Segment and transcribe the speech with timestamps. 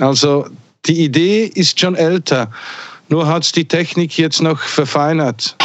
[0.00, 0.46] Also
[0.86, 2.50] die Idee ist schon älter,
[3.08, 5.56] nur hat es die Technik jetzt noch verfeinert.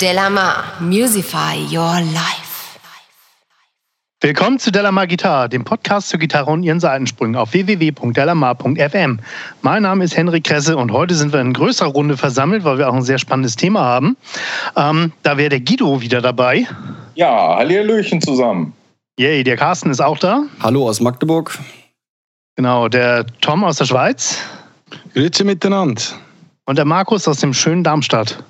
[0.00, 2.46] Delamar, Musify Your Life.
[4.20, 9.20] Willkommen zu Delamar Gitarre, dem Podcast zur Gitarre und ihren Seitensprüngen auf www.delamar.fm.
[9.62, 12.88] Mein Name ist Henrik Kresse und heute sind wir in größerer Runde versammelt, weil wir
[12.88, 14.16] auch ein sehr spannendes Thema haben.
[14.74, 16.66] Ähm, da wäre der Guido wieder dabei.
[17.14, 18.72] Ja, Hallöchen zusammen.
[19.18, 20.42] Yay, der Carsten ist auch da.
[20.60, 21.58] Hallo aus Magdeburg.
[22.54, 24.42] Genau, der Tom aus der Schweiz.
[25.14, 26.02] Grüße miteinander.
[26.66, 28.44] Und der Markus aus dem schönen Darmstadt.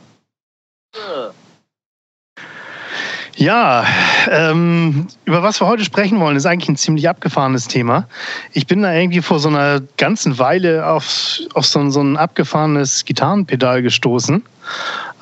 [3.36, 3.86] Ja,
[4.28, 8.08] ähm, über was wir heute sprechen wollen, ist eigentlich ein ziemlich abgefahrenes Thema.
[8.52, 13.04] Ich bin da irgendwie vor so einer ganzen Weile auf, auf so, so ein abgefahrenes
[13.04, 14.42] Gitarrenpedal gestoßen.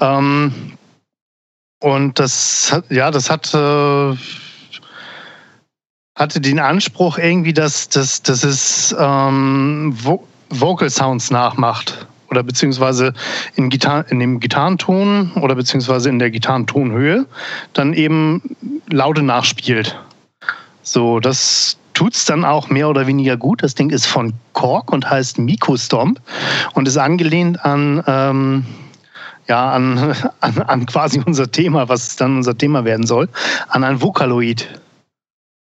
[0.00, 0.78] Ähm,
[1.80, 4.16] und das hat, ja, das hat, äh,
[6.14, 13.12] hatte den Anspruch irgendwie, dass, dass, dass es ähm, Vo Vocal Sounds nachmacht oder beziehungsweise
[13.56, 17.26] in, Gitar in dem Gitarrenton oder beziehungsweise in der Gitarrentonhöhe
[17.72, 18.56] dann eben
[18.88, 19.98] Laute nachspielt.
[20.82, 23.62] So, das tut es dann auch mehr oder weniger gut.
[23.62, 26.20] Das Ding ist von Korg und heißt Miko Stomp
[26.74, 28.66] und ist angelehnt an, ähm,
[29.48, 33.28] ja, an, an, an quasi unser Thema, was dann unser Thema werden soll,
[33.68, 34.68] an ein Vokaloid.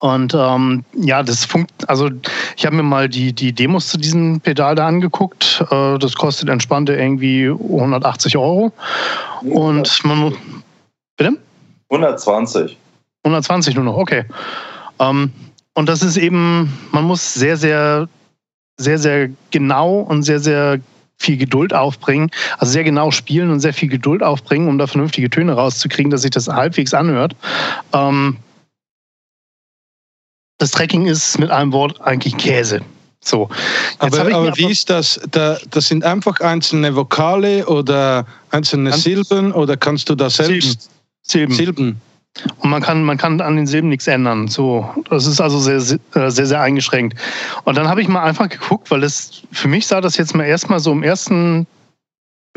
[0.00, 2.08] Und ähm, ja, das funkt, also
[2.56, 5.62] ich habe mir mal die, die Demos zu diesem Pedal da angeguckt.
[5.70, 8.72] Äh, das kostet entspannte irgendwie 180 Euro.
[9.42, 10.34] Und man
[11.18, 11.36] bitte?
[11.90, 12.78] 120.
[13.24, 14.24] 120 nur noch, okay.
[14.98, 15.32] Ähm,
[15.74, 18.08] und das ist eben, man muss sehr, sehr,
[18.78, 20.80] sehr, sehr genau und sehr, sehr
[21.18, 25.28] viel Geduld aufbringen, also sehr genau spielen und sehr viel Geduld aufbringen, um da vernünftige
[25.28, 27.36] Töne rauszukriegen, dass sich das halbwegs anhört.
[27.92, 28.38] Ähm,
[30.60, 32.82] das Tracking ist mit einem Wort eigentlich Käse.
[33.22, 33.48] So.
[33.98, 35.20] aber, aber wie ist das?
[35.30, 40.90] Da, das sind einfach einzelne Vokale oder einzelne Silben oder kannst du das selbst?
[41.22, 41.54] Silben.
[41.54, 42.00] Silben.
[42.58, 44.48] Und man kann, man kann an den Silben nichts ändern.
[44.48, 45.98] So, das ist also sehr, sehr,
[46.30, 47.18] sehr eingeschränkt.
[47.64, 50.44] Und dann habe ich mal einfach geguckt, weil es für mich sah das jetzt mal
[50.44, 51.66] erstmal so im ersten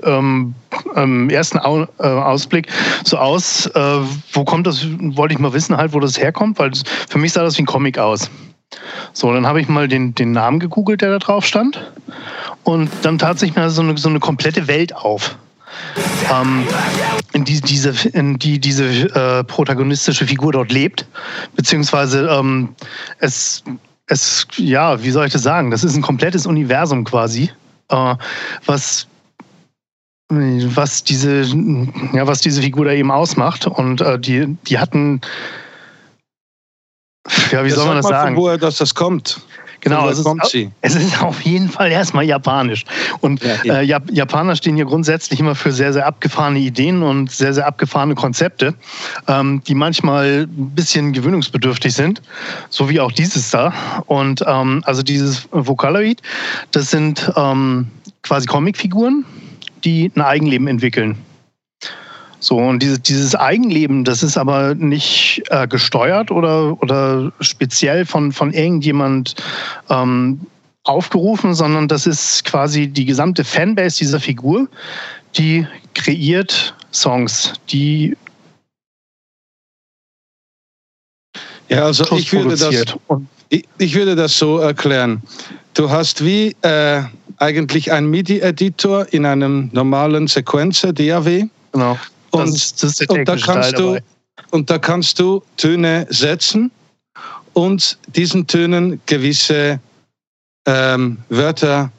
[0.02, 0.56] ähm,
[0.96, 2.68] ähm, ersten Au äh, Ausblick
[3.04, 4.00] so aus, äh,
[4.32, 6.72] wo kommt das, wollte ich mal wissen halt, wo das herkommt, weil
[7.08, 8.30] für mich sah das wie ein Comic aus.
[9.14, 11.92] So, dann habe ich mal den, den Namen gegoogelt, der da drauf stand.
[12.64, 15.38] Und dann tat sich mir so eine, so eine komplette Welt auf.
[16.32, 16.66] Ähm,
[17.34, 21.06] in die diese, in die diese äh, protagonistische Figur dort lebt.
[21.56, 22.70] Beziehungsweise ähm,
[23.20, 23.64] es,
[24.08, 25.72] es, ja, wie soll ich das sagen?
[25.72, 27.52] Das ist ein komplettes Universum quasi,
[27.90, 28.16] äh,
[28.66, 29.08] was
[30.30, 31.44] was diese,
[32.14, 33.68] ja, was diese Figur da eben ausmacht.
[33.68, 35.22] Und äh, die, die hatten,
[37.52, 38.36] ja, wie ja, soll man das sagen?
[38.36, 39.42] Von woher das, das kommt.
[39.84, 40.28] Genau, es ist,
[40.80, 42.86] es ist, auf jeden Fall erstmal japanisch.
[43.20, 47.54] Und ja, äh, Japaner stehen hier grundsätzlich immer für sehr, sehr abgefahrene Ideen und sehr,
[47.54, 48.76] sehr abgefahrene Konzepte,
[49.28, 52.22] ähm, die manchmal ein bisschen gewöhnungsbedürftig sind,
[52.70, 53.74] so wie auch dieses da.
[54.06, 56.22] Und ähm, also dieses Vocaloid,
[56.72, 57.88] das sind ähm,
[58.22, 59.26] quasi Comicfiguren,
[59.84, 61.18] die ein Eigenleben entwickeln.
[62.40, 68.34] So, und diese, dieses Eigenleben, das ist aber nicht äh, gesteuert oder, oder speziell von,
[68.34, 69.36] von irgendjemand
[69.90, 70.42] ähm,
[70.84, 74.68] aufgerufen, sondern das ist quasi die gesamte Fanbase dieser Figur,
[75.38, 78.18] die kreiert Songs, die
[81.70, 82.98] ja, also ich würde, das,
[83.54, 85.22] ich, ich, würde das so erklären.
[85.76, 87.04] Du hast wie äh,
[87.38, 91.46] eigentlich ein MIDI-Editor in einem normalen Sequencer, DAW.
[91.72, 91.98] Genau.
[92.32, 94.00] Und, das das und, da kannst du,
[94.50, 96.72] und da kannst du Töne setzen
[97.54, 99.80] und diesen Tönen gewisse
[100.66, 101.92] ähm, Wörter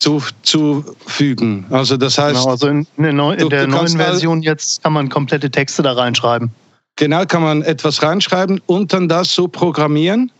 [0.00, 1.66] zu, zufügen.
[1.70, 5.08] Also das heißt, genau, also in, in, der, in der neuen Version jetzt kann man
[5.08, 6.50] komplette Texte da reinschreiben.
[6.96, 10.30] Genau, kann man etwas reinschreiben und dann das so programmieren,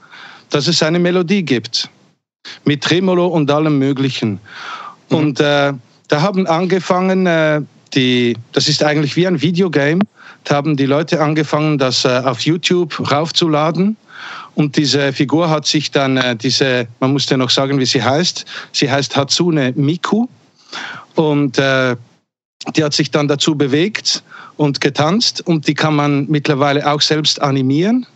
[0.50, 1.88] dass es eine Melodie gibt
[2.64, 4.40] mit Tremolo und allem Möglichen.
[5.08, 5.16] Mhm.
[5.16, 5.72] Und äh,
[6.08, 7.62] da haben angefangen, äh,
[7.94, 10.00] die, das ist eigentlich wie ein Videogame,
[10.44, 13.96] da haben die Leute angefangen, das äh, auf YouTube raufzuladen.
[14.54, 18.02] Und diese Figur hat sich dann, äh, diese, man muss ja noch sagen, wie sie
[18.02, 20.26] heißt, sie heißt Hatsune Miku.
[21.14, 21.96] Und äh,
[22.76, 24.22] die hat sich dann dazu bewegt
[24.56, 28.06] und getanzt und die kann man mittlerweile auch selbst animieren.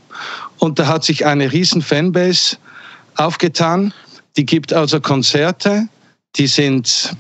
[0.58, 2.56] Und da hat sich eine riesen Fanbase
[3.16, 3.92] aufgetan.
[4.36, 5.88] Die gibt also Konzerte,
[6.36, 7.16] die sind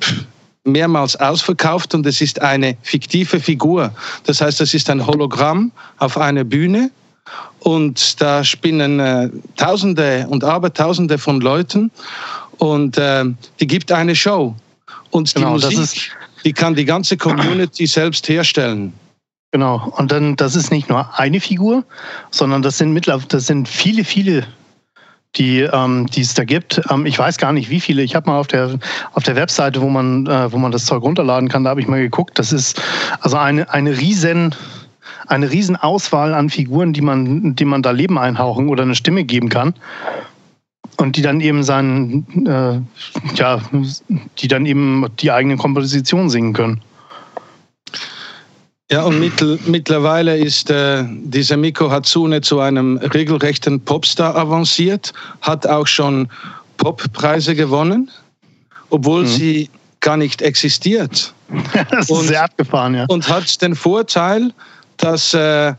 [0.64, 3.92] mehrmals ausverkauft und es ist eine fiktive Figur.
[4.24, 6.90] Das heißt, es ist ein Hologramm auf einer Bühne
[7.60, 11.90] und da spinnen äh, Tausende und Abertausende von Leuten
[12.58, 13.24] und äh,
[13.60, 14.54] die gibt eine Show.
[15.10, 16.12] Und die genau, Musik,
[16.46, 18.92] die kann die ganze Community selbst herstellen.
[19.50, 21.84] Genau, und dann, das ist nicht nur eine Figur,
[22.30, 24.46] sondern das sind mittlerweile, das sind viele, viele
[25.34, 26.80] die, ähm, die es da gibt.
[26.88, 28.02] Ähm, ich weiß gar nicht, wie viele.
[28.02, 28.78] Ich habe mal auf der,
[29.12, 31.88] auf der Webseite, wo man, äh, wo man das Zeug runterladen kann, da habe ich
[31.88, 32.38] mal geguckt.
[32.38, 32.80] Das ist
[33.20, 34.54] also eine, eine riesen
[35.28, 39.24] eine riesen Auswahl an Figuren, die man, die man da Leben einhauchen oder eine Stimme
[39.24, 39.74] geben kann.
[40.98, 42.80] Und die dann eben seinen, äh,
[43.34, 43.60] ja,
[44.38, 46.80] die dann eben die eigene Komposition singen können.
[48.90, 55.66] Ja, und mittel, mittlerweile ist äh, dieser Miko Hatsune zu einem regelrechten Popstar avanciert, hat
[55.66, 56.28] auch schon
[56.76, 58.10] Poppreise gewonnen,
[58.90, 59.26] obwohl mhm.
[59.26, 59.70] sie
[60.00, 61.34] gar nicht existiert.
[61.90, 63.06] das ist und, sehr abgefahren, ja.
[63.08, 64.52] Und hat den Vorteil,
[64.98, 65.74] dass äh,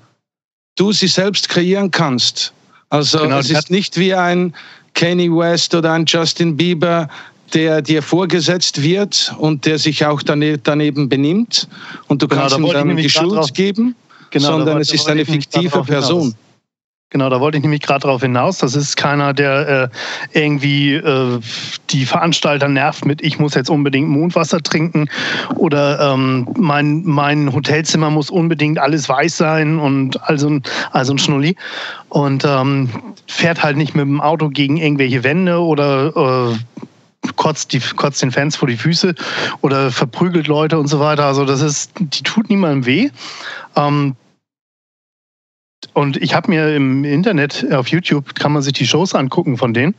[0.75, 2.51] du sie selbst kreieren kannst.
[2.89, 4.53] Also genau, es ist nicht wie ein
[4.97, 7.07] Kanye West oder ein Justin Bieber,
[7.53, 11.67] der dir vorgesetzt wird und der sich auch daneben benimmt
[12.07, 13.95] und du genau, kannst ihm dann die Schuld geben,
[14.31, 16.21] genau, sondern es ist eine fiktive Person.
[16.21, 16.35] Hinaus.
[17.09, 18.57] Genau, da wollte ich nämlich gerade darauf hinaus.
[18.57, 19.91] Das ist keiner, der
[20.33, 21.39] äh, irgendwie äh,
[21.89, 25.09] die Veranstalter nervt mit, ich muss jetzt unbedingt Mondwasser trinken
[25.55, 31.17] oder ähm, mein, mein Hotelzimmer muss unbedingt alles weiß sein und also ein, also ein
[31.17, 31.55] Schnulli.
[32.09, 32.89] Und ähm,
[33.25, 38.31] fährt halt nicht mit dem Auto gegen irgendwelche Wände oder äh, kotzt, die, kotzt den
[38.31, 39.15] Fans vor die Füße
[39.61, 41.23] oder verprügelt Leute und so weiter.
[41.23, 43.09] Also das ist, die tut niemandem weh.
[43.77, 44.17] Ähm,
[45.97, 49.73] und ich habe mir im Internet, auf YouTube, kann man sich die Shows angucken von
[49.73, 49.95] denen.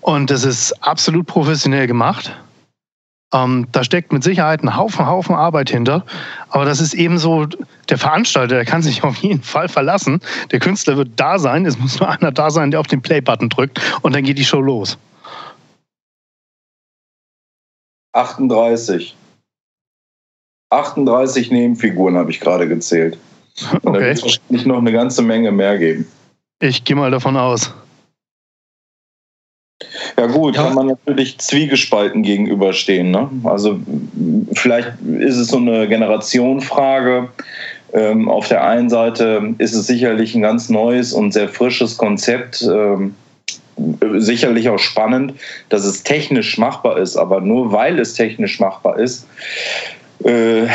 [0.00, 2.36] Und das ist absolut professionell gemacht.
[3.32, 6.04] Ähm, da steckt mit Sicherheit ein Haufen, Haufen Arbeit hinter.
[6.48, 10.20] Aber das ist eben so, der Veranstalter, der kann sich auf jeden Fall verlassen.
[10.50, 11.64] Der Künstler wird da sein.
[11.64, 13.80] Es muss nur einer da sein, der auf den Play-Button drückt.
[14.02, 14.98] Und dann geht die Show los.
[18.14, 19.14] 38.
[20.70, 23.16] 38 Nebenfiguren habe ich gerade gezählt.
[23.72, 23.82] Und okay.
[23.82, 26.06] da wird es wahrscheinlich noch eine ganze Menge mehr geben.
[26.60, 27.72] Ich gehe mal davon aus.
[30.18, 30.64] Ja gut, ja.
[30.64, 33.10] kann man natürlich zwiegespalten gegenüberstehen.
[33.10, 33.30] Ne?
[33.44, 33.80] Also
[34.52, 37.28] vielleicht ist es so eine Generationenfrage.
[37.92, 42.62] Ähm, auf der einen Seite ist es sicherlich ein ganz neues und sehr frisches Konzept.
[42.62, 43.14] Ähm,
[44.18, 45.34] sicherlich auch spannend,
[45.70, 49.26] dass es technisch machbar ist, aber nur weil es technisch machbar ist,
[50.24, 50.66] äh,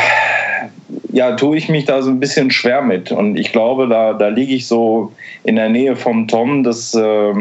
[1.16, 3.10] ja, tue ich mich da so ein bisschen schwer mit.
[3.10, 5.14] Und ich glaube, da, da liege ich so
[5.44, 7.32] in der Nähe vom Tom, dass äh,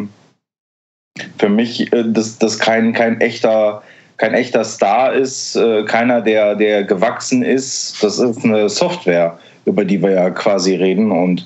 [1.38, 3.84] für mich äh, das, das kein, kein echter
[4.16, 8.02] kein echter Star ist, äh, keiner, der, der gewachsen ist.
[8.02, 11.46] Das ist eine Software, über die wir ja quasi reden und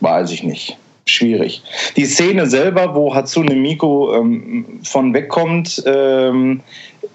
[0.00, 0.78] weiß ich nicht.
[1.04, 1.62] Schwierig.
[1.94, 6.62] Die Szene selber, wo Hatsune Miko ähm, von wegkommt, ähm,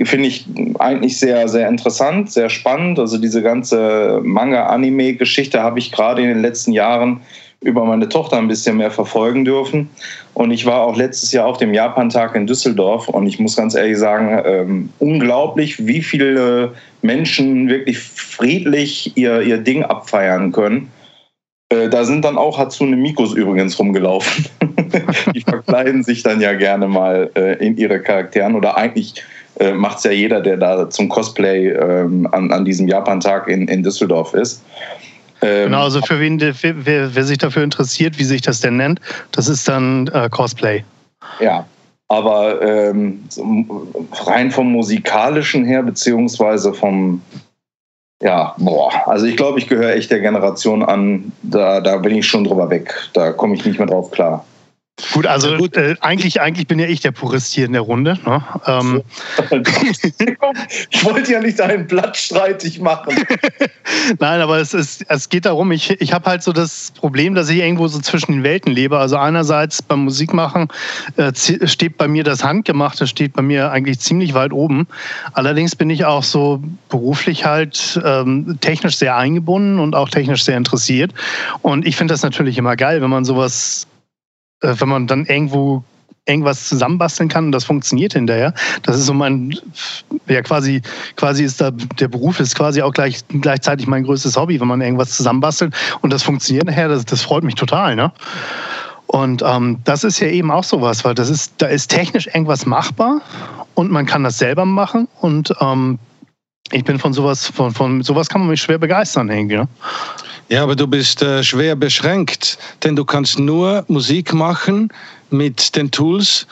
[0.03, 0.45] finde ich
[0.80, 3.00] eigentlich sehr, sehr interessant, sehr spannend.
[3.00, 7.21] Also diese ganze Manga-Anime-Geschichte habe ich gerade in den letzten Jahren
[7.62, 9.89] über meine Tochter ein bisschen mehr verfolgen dürfen.
[10.33, 13.74] Und ich war auch letztes Jahr auf dem Japantag in Düsseldorf und ich muss ganz
[13.74, 20.91] ehrlich sagen, ähm, unglaublich, wie viele Menschen wirklich friedlich ihr, ihr Ding abfeiern können.
[21.69, 24.45] Äh, da sind dann auch Hatsune Mikos übrigens rumgelaufen.
[25.33, 29.24] Die verkleiden sich dann ja gerne mal äh, in ihre Charakteren oder eigentlich
[29.59, 33.67] äh, macht es ja jeder, der da zum Cosplay ähm, an, an diesem Japan-Tag in,
[33.67, 34.63] in Düsseldorf ist.
[35.41, 39.00] Ähm, genau, also für wen, wer, wer, sich dafür interessiert, wie sich das denn nennt,
[39.31, 40.83] das ist dann äh, Cosplay.
[41.39, 41.65] Ja,
[42.07, 43.24] aber ähm,
[44.25, 47.21] rein vom musikalischen her, beziehungsweise vom,
[48.21, 52.27] ja, boah, also ich glaube, ich gehöre echt der Generation an, da, da bin ich
[52.27, 52.93] schon drüber weg.
[53.13, 54.45] Da komme ich nicht mehr drauf klar.
[55.12, 55.75] Gut, also gut.
[55.75, 58.18] Äh, eigentlich, eigentlich bin ja ich der Purist hier in der Runde.
[58.25, 58.42] Ne?
[58.66, 59.04] Ähm.
[60.90, 63.14] ich wollte ja nicht einen Blatt streitig machen.
[64.20, 67.50] Nein, aber es, ist, es geht darum, ich, ich habe halt so das Problem, dass
[67.50, 68.98] ich irgendwo so zwischen den Welten lebe.
[68.98, 70.70] Also einerseits beim Musikmachen
[71.18, 74.88] äh, steht bei mir das Handgemachte, steht bei mir eigentlich ziemlich weit oben.
[75.34, 80.56] Allerdings bin ich auch so beruflich halt ähm, technisch sehr eingebunden und auch technisch sehr
[80.56, 81.14] interessiert.
[81.62, 83.88] Und ich finde das natürlich immer geil, wenn man sowas
[84.62, 85.83] wenn man dann irgendwo
[86.27, 88.53] irgendwas zusammenbasteln kann und das funktioniert hinterher.
[88.81, 89.55] Das ist so mein,
[90.27, 90.81] ja quasi,
[91.15, 94.81] quasi ist da, der Beruf ist quasi auch gleich, gleichzeitig mein größtes Hobby, wenn man
[94.81, 98.12] irgendwas zusammenbastelt und das funktioniert nachher, das, das freut mich total, ne?
[99.07, 102.65] Und ähm, das ist ja eben auch sowas, weil das ist, da ist technisch irgendwas
[102.65, 103.21] machbar
[103.75, 106.00] und man kann das selber machen und ähm,
[106.71, 109.57] ich bin von sowas, von, von sowas kann man mich schwer begeistern irgendwie.
[109.57, 109.67] Ne?
[110.48, 114.90] Ja, aber du bist äh, schwer beschränkt, denn du kannst nur Musik machen
[115.32, 116.46] mit den Tools,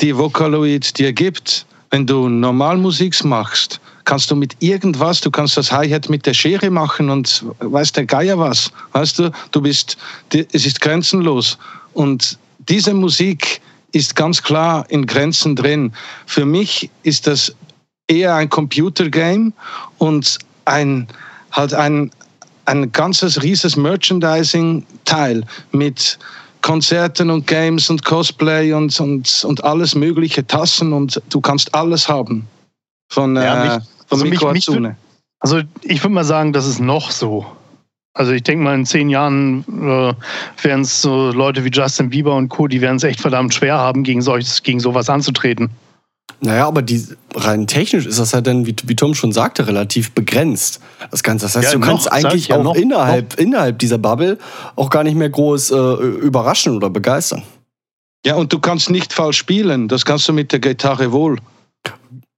[0.00, 1.64] die Vocaloid dir gibt.
[1.90, 6.34] Wenn du normal Musik machst, kannst du mit irgendwas, du kannst das Hi-Hat mit der
[6.34, 8.70] Schere machen und weiß der Geier was.
[8.92, 9.96] Weißt du, du bist,
[10.30, 11.56] es ist grenzenlos.
[11.94, 12.38] Und
[12.68, 13.62] diese Musik
[13.92, 15.94] ist ganz klar in Grenzen drin.
[16.26, 17.54] Für mich ist das
[18.08, 19.52] eher ein Computergame
[19.96, 21.08] und ein,
[21.52, 22.10] halt ein,
[22.68, 26.18] ein ganzes rieses Merchandising-Teil mit
[26.60, 32.08] Konzerten und Games und Cosplay und, und, und alles mögliche, Tassen und du kannst alles
[32.08, 32.46] haben
[33.10, 34.90] von, ja, mich, äh, von also Mikro mich, mich,
[35.40, 37.46] Also ich würde mal sagen, das ist noch so.
[38.12, 42.34] Also ich denke mal, in zehn Jahren äh, werden es so Leute wie Justin Bieber
[42.34, 45.70] und Co., die werden es echt verdammt schwer haben, gegen, solches, gegen sowas anzutreten.
[46.40, 47.04] Naja, aber die,
[47.34, 50.80] rein technisch ist das halt dann, wie, wie Tom schon sagte, relativ begrenzt.
[51.10, 51.46] Das Ganze.
[51.46, 53.38] Das heißt, ja, du kannst noch, eigentlich ja, auch noch, innerhalb, noch.
[53.38, 54.38] innerhalb dieser Bubble
[54.76, 57.42] auch gar nicht mehr groß äh, überraschen oder begeistern.
[58.24, 59.88] Ja, und du kannst nicht falsch spielen.
[59.88, 61.38] Das kannst du mit der Gitarre wohl.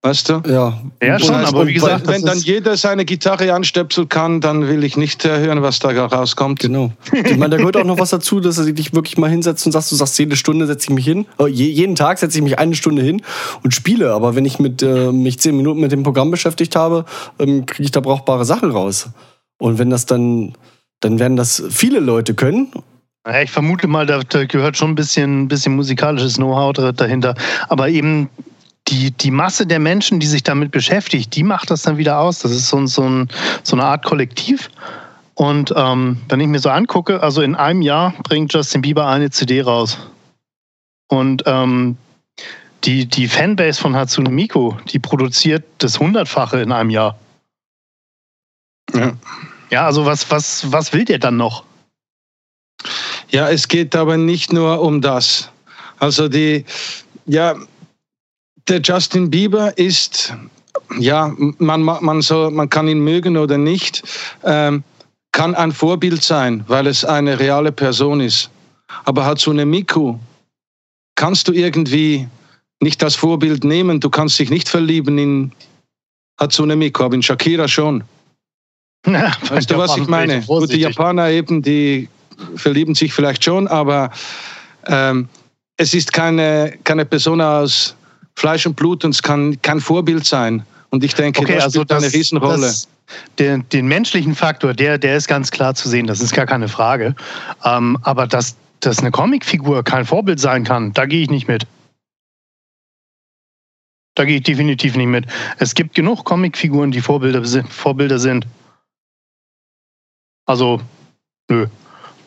[0.03, 0.41] Weißt du?
[0.47, 4.83] Ja, ja schon, aber wie gesagt, wenn dann jeder seine Gitarre anstöpseln kann, dann will
[4.83, 6.59] ich nicht äh, hören, was da rauskommt.
[6.59, 6.93] Genau.
[7.13, 9.73] Ich meine, da gehört auch noch was dazu, dass du dich wirklich mal hinsetzt und
[9.73, 11.27] sagst, du sagst, jede Stunde setze ich mich hin.
[11.37, 13.21] Oh, jeden Tag setze ich mich eine Stunde hin
[13.63, 14.15] und spiele.
[14.15, 17.05] Aber wenn ich mit, äh, mich zehn Minuten mit dem Programm beschäftigt habe,
[17.39, 19.11] ähm, kriege ich da brauchbare Sachen raus.
[19.59, 20.55] Und wenn das dann,
[21.01, 22.73] dann werden das viele Leute können
[23.43, 27.35] ich vermute mal, da, gehört schon ein bisschen, bisschen musikalisches Know-how dahinter.
[27.69, 28.31] Aber eben
[28.91, 32.41] die, die Masse der Menschen, die sich damit beschäftigt, die macht das dann wieder aus.
[32.41, 33.29] Das ist so, so, ein,
[33.63, 34.71] so eine Art Kollektiv.
[35.35, 39.31] Und ähm, wenn ich mir so angucke, also in einem Jahr bringt Justin Bieber eine
[39.31, 39.99] CD raus.
[41.09, 41.97] Und ähm,
[42.85, 47.19] die, die Fanbase von Hatsune Miku, die produziert das Hundertfache in einem Jahr.
[48.93, 49.13] Ja,
[49.71, 51.65] ja also was, was, was will der dann noch?
[53.31, 55.51] Ja, es geht aber nicht nur um das.
[55.99, 56.65] Also die,
[57.27, 57.55] ja,
[58.69, 60.35] der Justin Bieber ist,
[60.99, 64.03] ja, man, man, soll, man kann ihn mögen oder nicht,
[64.45, 64.83] ähm,
[65.33, 68.51] kann ein Vorbild sein, weil es eine reale Person ist.
[69.05, 70.19] Aber Hatsune Miku
[71.15, 72.29] kannst du irgendwie
[72.81, 74.01] nicht als Vorbild nehmen.
[74.01, 75.53] Du kannst dich nicht verlieben in
[76.41, 78.05] Hatsune Miku, aber in Shakira schon.
[79.07, 80.43] Ja, weißt du, was ich meine?
[80.43, 82.11] Gute Japaner eben, die
[82.57, 84.11] verlieben sich vielleicht schon, aber
[84.87, 85.27] ähm,
[85.79, 87.97] es ist keine, keine Person aus
[88.37, 90.65] Fleisch und Blut und es kann kein Vorbild sein.
[90.91, 92.67] Und ich denke, okay, das also spielt das, eine Riesenrolle.
[92.67, 92.89] Das,
[93.39, 96.69] den, den, menschlichen Faktor, der, der ist ganz klar zu sehen, das ist gar keine
[96.69, 97.15] Frage.
[97.65, 101.67] Ähm, aber dass, dass eine Comicfigur kein Vorbild sein kann, da gehe ich nicht mit.
[104.15, 105.27] Da gehe ich definitiv nicht mit.
[105.59, 108.47] Es gibt genug Comicfiguren, die Vorbilder, Vorbilder sind.
[110.47, 110.81] Also,
[111.49, 111.67] nö.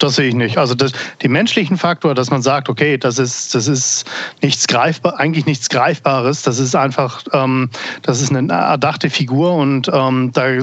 [0.03, 0.57] Das sehe ich nicht.
[0.57, 0.91] Also das,
[1.21, 4.03] den menschlichen Faktor, dass man sagt, okay, das ist, das ist
[4.41, 6.41] nichts greifbar, eigentlich nichts Greifbares.
[6.41, 7.69] Das ist einfach, ähm,
[8.01, 10.57] das ist eine erdachte Figur und ähm, da,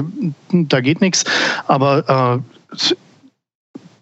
[0.51, 1.23] da geht nichts.
[1.65, 2.77] Aber äh,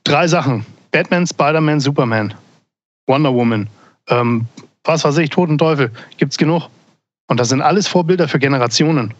[0.03, 2.33] drei Sachen: Batman, Spider-Man, Superman,
[3.07, 3.69] Wonder Woman,
[4.09, 4.45] ähm,
[4.83, 6.67] was weiß ich, Toten Teufel, gibt's genug.
[7.27, 9.13] Und das sind alles Vorbilder für Generationen.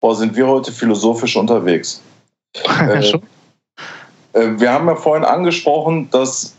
[0.00, 2.02] Boah, sind wir heute philosophisch unterwegs.
[2.80, 3.12] äh,
[4.32, 6.54] äh, wir haben ja vorhin angesprochen, dass,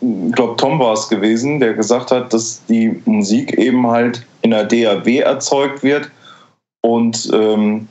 [0.00, 4.50] ich glaube, Tom war es gewesen, der gesagt hat, dass die Musik eben halt in
[4.50, 6.10] der DAW erzeugt wird
[6.82, 7.88] und ähm,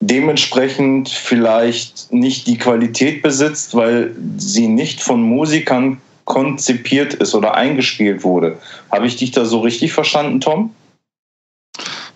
[0.00, 8.22] dementsprechend vielleicht nicht die Qualität besitzt, weil sie nicht von Musikern konzipiert ist oder eingespielt
[8.22, 8.58] wurde.
[8.92, 10.74] Habe ich dich da so richtig verstanden, Tom?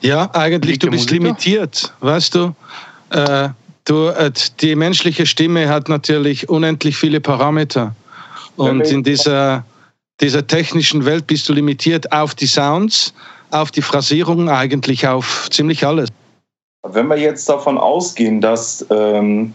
[0.03, 1.23] Ja, eigentlich, du bist Musiker?
[1.23, 2.55] limitiert, weißt du?
[3.11, 3.49] Äh,
[3.85, 7.95] du äh, die menschliche Stimme hat natürlich unendlich viele Parameter.
[8.57, 9.65] Und in dieser,
[10.21, 13.15] dieser technischen Welt bist du limitiert auf die Sounds,
[13.51, 16.11] auf die Phrasierung, eigentlich auf ziemlich alles.
[16.87, 19.55] Wenn wir jetzt davon ausgehen, dass ähm,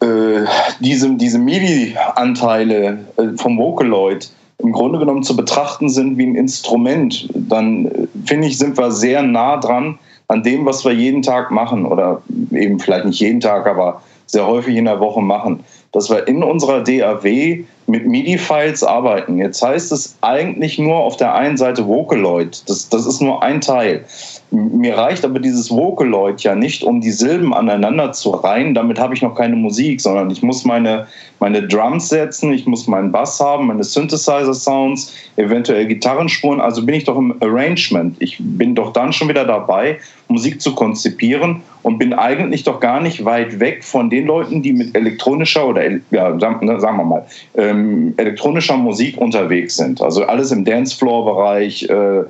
[0.00, 0.44] äh,
[0.80, 4.30] diese, diese MIDI-Anteile äh, vom Vocaloid
[4.62, 8.90] im Grunde genommen zu betrachten sind wie ein Instrument, dann äh, finde ich, sind wir
[8.90, 9.98] sehr nah dran
[10.28, 14.46] an dem, was wir jeden Tag machen oder eben vielleicht nicht jeden Tag, aber sehr
[14.46, 19.38] häufig in der Woche machen, dass wir in unserer DAW mit MIDI-Files arbeiten.
[19.38, 23.60] Jetzt heißt es eigentlich nur auf der einen Seite Vocaloid, das, das ist nur ein
[23.60, 24.04] Teil.
[24.52, 28.74] Mir reicht aber dieses Vocaloid ja nicht, um die Silben aneinander zu reihen.
[28.74, 31.06] Damit habe ich noch keine Musik, sondern ich muss meine,
[31.38, 36.60] meine Drums setzen, ich muss meinen Bass haben, meine Synthesizer-Sounds, eventuell Gitarrenspuren.
[36.60, 38.16] Also bin ich doch im Arrangement.
[38.18, 43.00] Ich bin doch dann schon wieder dabei, Musik zu konzipieren und bin eigentlich doch gar
[43.00, 47.24] nicht weit weg von den Leuten, die mit elektronischer oder, ja, sagen wir mal,
[47.56, 50.02] ähm, elektronischer Musik unterwegs sind.
[50.02, 51.88] Also alles im Dancefloor-Bereich.
[51.88, 52.24] Äh,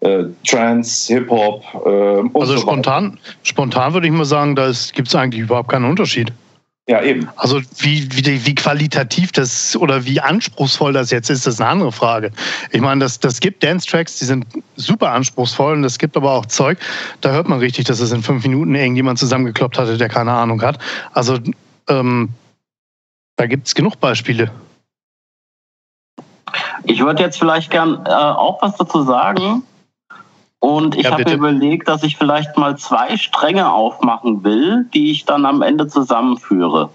[0.00, 1.64] äh, Trance, Hip-Hop.
[1.86, 5.84] Äh, also so spontan, spontan würde ich mal sagen, da gibt es eigentlich überhaupt keinen
[5.84, 6.32] Unterschied.
[6.88, 7.28] Ja, eben.
[7.36, 11.92] Also wie, wie, wie qualitativ das oder wie anspruchsvoll das jetzt ist, ist eine andere
[11.92, 12.30] Frage.
[12.70, 16.46] Ich meine, das, das gibt Dance-Tracks, die sind super anspruchsvoll und es gibt aber auch
[16.46, 16.78] Zeug,
[17.20, 20.62] da hört man richtig, dass es in fünf Minuten irgendjemand zusammengekloppt hatte, der keine Ahnung
[20.62, 20.78] hat.
[21.12, 21.36] Also
[21.90, 22.30] ähm,
[23.36, 24.50] da gibt es genug Beispiele.
[26.84, 29.62] Ich würde jetzt vielleicht gern äh, auch was dazu sagen.
[30.60, 35.12] Und ich ja, habe mir überlegt, dass ich vielleicht mal zwei Stränge aufmachen will, die
[35.12, 36.90] ich dann am Ende zusammenführe.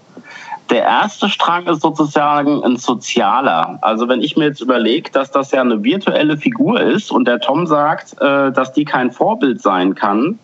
[0.70, 3.78] Der erste Strang ist sozusagen ein sozialer.
[3.82, 7.40] Also wenn ich mir jetzt überlege, dass das ja eine virtuelle Figur ist und der
[7.40, 10.38] Tom sagt, äh, dass die kein Vorbild sein kann,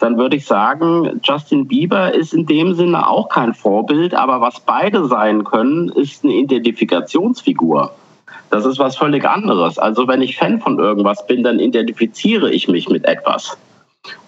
[0.00, 4.58] dann würde ich sagen, Justin Bieber ist in dem Sinne auch kein Vorbild, aber was
[4.58, 7.92] beide sein können, ist eine Identifikationsfigur.
[8.50, 9.78] Das ist was völlig anderes.
[9.78, 13.56] Also wenn ich Fan von irgendwas bin, dann identifiziere ich mich mit etwas.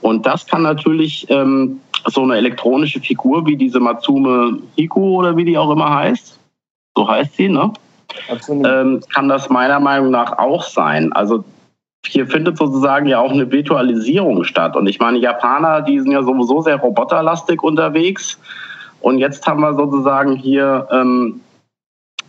[0.00, 5.44] Und das kann natürlich ähm, so eine elektronische Figur wie diese Matsume Hiku oder wie
[5.44, 6.38] die auch immer heißt,
[6.96, 7.72] so heißt sie, ne?
[8.48, 11.12] Ähm, kann das meiner Meinung nach auch sein.
[11.12, 11.44] Also
[12.06, 14.76] hier findet sozusagen ja auch eine Virtualisierung statt.
[14.76, 18.38] Und ich meine, Japaner, die sind ja sowieso sehr roboterlastig unterwegs.
[19.00, 21.40] Und jetzt haben wir sozusagen hier ähm,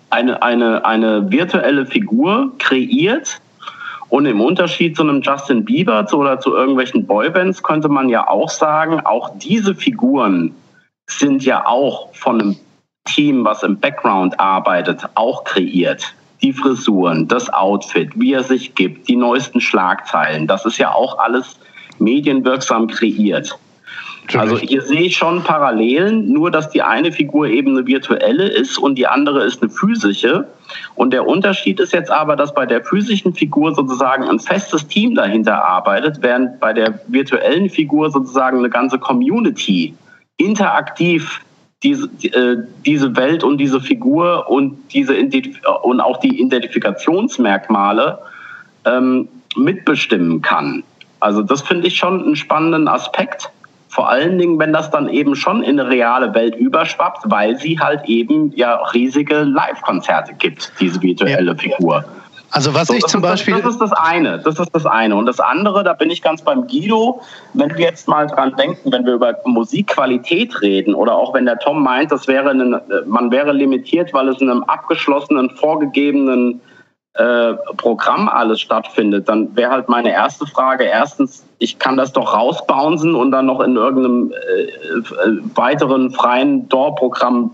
[0.10, 3.42] eine, eine, eine virtuelle Figur kreiert.
[4.10, 8.50] Und im Unterschied zu einem Justin Bieber oder zu irgendwelchen Boybands könnte man ja auch
[8.50, 10.54] sagen, auch diese Figuren
[11.08, 12.56] sind ja auch von einem
[13.06, 16.14] Team, was im Background arbeitet, auch kreiert.
[16.42, 21.18] Die Frisuren, das Outfit, wie er sich gibt, die neuesten Schlagzeilen, das ist ja auch
[21.18, 21.58] alles
[22.00, 23.58] medienwirksam kreiert.
[24.34, 28.78] Also hier sehe ich schon Parallelen, nur dass die eine Figur eben eine virtuelle ist
[28.78, 30.48] und die andere ist eine physische.
[30.96, 35.16] Und der Unterschied ist jetzt aber, dass bei der physischen Figur sozusagen ein festes Team
[35.16, 39.94] dahinter arbeitet, während bei der virtuellen Figur sozusagen eine ganze Community
[40.38, 41.42] interaktiv
[41.84, 45.16] diese, äh, diese Welt und diese Figur und, diese
[45.84, 48.20] und auch die Identifikationsmerkmale
[48.86, 50.84] ähm, mitbestimmen kann.
[51.20, 53.50] Also das finde ich schon einen spannenden Aspekt.
[53.96, 57.80] Vor allen Dingen, wenn das dann eben schon in eine reale Welt überschwappt, weil sie
[57.80, 61.58] halt eben ja riesige Live-Konzerte gibt, diese virtuelle ja.
[61.58, 62.04] Figur.
[62.52, 63.54] Also was so, ich zum Beispiel.
[63.54, 64.40] Das, das, ist das eine.
[64.40, 65.16] Das ist das eine.
[65.16, 67.22] Und das andere, da bin ich ganz beim Guido.
[67.54, 71.58] Wenn wir jetzt mal dran denken, wenn wir über Musikqualität reden oder auch wenn der
[71.60, 76.60] Tom meint, das wäre eine, man wäre limitiert, weil es in einem abgeschlossenen, vorgegebenen
[77.16, 82.34] äh, Programm alles stattfindet, dann wäre halt meine erste Frage erstens, ich kann das doch
[82.34, 87.52] rausbouncen und dann noch in irgendeinem äh, äh weiteren freien DOR-Programm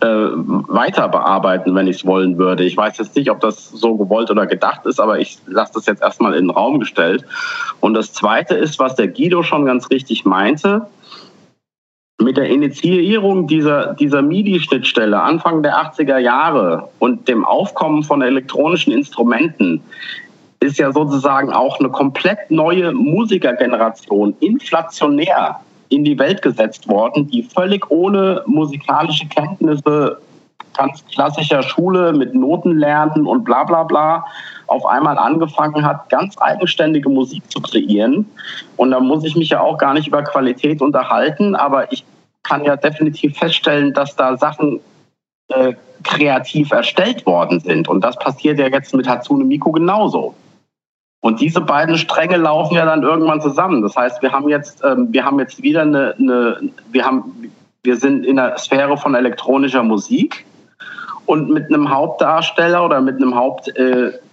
[0.00, 2.64] äh, weiter bearbeiten, wenn ich es wollen würde.
[2.64, 5.86] Ich weiß jetzt nicht, ob das so gewollt oder gedacht ist, aber ich lasse das
[5.86, 7.24] jetzt erstmal in den Raum gestellt.
[7.80, 10.86] Und das Zweite ist, was der Guido schon ganz richtig meinte,
[12.20, 18.92] mit der Initiierung dieser, dieser MIDI-Schnittstelle Anfang der 80er Jahre und dem Aufkommen von elektronischen
[18.92, 19.82] Instrumenten
[20.60, 27.42] ist ja sozusagen auch eine komplett neue Musikergeneration inflationär in die Welt gesetzt worden, die
[27.42, 30.18] völlig ohne musikalische Kenntnisse
[30.76, 34.24] ganz klassischer Schule mit Notenlernen und bla bla bla
[34.70, 38.24] auf einmal angefangen hat, ganz eigenständige Musik zu kreieren.
[38.76, 42.04] Und da muss ich mich ja auch gar nicht über Qualität unterhalten, aber ich
[42.44, 44.80] kann ja definitiv feststellen, dass da Sachen
[45.48, 47.88] äh, kreativ erstellt worden sind.
[47.88, 50.34] Und das passiert ja jetzt mit Hatsune Miku genauso.
[51.20, 53.82] Und diese beiden Stränge laufen ja dann irgendwann zusammen.
[53.82, 57.52] Das heißt, wir haben jetzt, ähm, wir haben jetzt wieder eine, eine, wir haben,
[57.82, 60.46] wir sind in der Sphäre von elektronischer Musik
[61.26, 64.29] und mit einem Hauptdarsteller oder mit einem Hauptinterpret, äh,